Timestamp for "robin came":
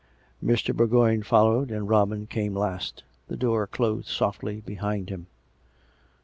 1.87-2.55